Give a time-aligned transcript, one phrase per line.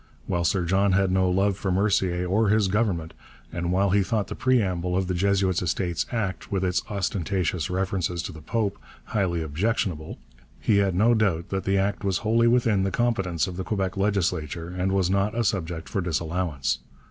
[0.25, 3.13] While Sir John had no love for Mercier or his Government,
[3.53, 8.23] and while he thought the preamble of the Jesuits' Estates Act, with its ostentatious references
[8.23, 10.17] to the Pope, highly objectionable,
[10.59, 13.95] he had no doubt that the Act was wholly within the competence of the Quebec
[13.95, 16.79] legislature and was not a subject for disallowance.